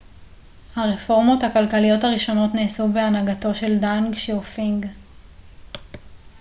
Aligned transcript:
הרפורמות 0.75 1.43
הכלכליות 1.43 2.03
הראשונות 2.03 2.53
נעשו 2.53 2.91
בהנהגתו 2.93 3.55
של 3.55 3.77
דנג 3.79 4.15
שיאופינג 4.15 4.85